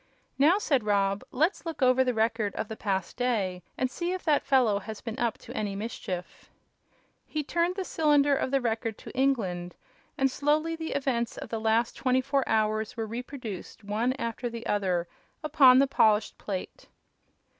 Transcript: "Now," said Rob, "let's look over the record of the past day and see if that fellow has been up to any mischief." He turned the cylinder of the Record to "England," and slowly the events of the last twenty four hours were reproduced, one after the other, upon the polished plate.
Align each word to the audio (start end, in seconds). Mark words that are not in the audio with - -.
"Now," 0.39 0.57
said 0.57 0.83
Rob, 0.83 1.23
"let's 1.29 1.63
look 1.63 1.83
over 1.83 2.03
the 2.03 2.15
record 2.15 2.55
of 2.55 2.69
the 2.69 2.75
past 2.75 3.17
day 3.17 3.61
and 3.77 3.91
see 3.91 4.13
if 4.13 4.23
that 4.23 4.41
fellow 4.47 4.79
has 4.79 4.99
been 4.99 5.19
up 5.19 5.37
to 5.37 5.55
any 5.55 5.75
mischief." 5.75 6.49
He 7.27 7.43
turned 7.43 7.75
the 7.75 7.85
cylinder 7.85 8.35
of 8.35 8.49
the 8.49 8.61
Record 8.61 8.97
to 8.97 9.15
"England," 9.15 9.75
and 10.17 10.31
slowly 10.31 10.75
the 10.75 10.93
events 10.93 11.37
of 11.37 11.49
the 11.49 11.59
last 11.61 11.95
twenty 11.95 12.19
four 12.21 12.43
hours 12.49 12.97
were 12.97 13.05
reproduced, 13.05 13.83
one 13.83 14.13
after 14.13 14.49
the 14.49 14.65
other, 14.65 15.07
upon 15.43 15.77
the 15.77 15.85
polished 15.85 16.39
plate. 16.39 16.87